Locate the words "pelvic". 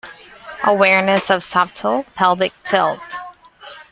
2.15-2.53